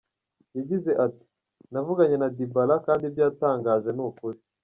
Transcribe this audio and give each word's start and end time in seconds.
Yagize 0.57 0.91
ati 1.05 1.25
“Navuganye 1.71 2.15
na 2.19 2.29
Dybala 2.37 2.75
kandi 2.85 3.03
ibyo 3.05 3.21
yatangaje 3.27 3.89
ni 3.93 4.01
ukuri. 4.07 4.39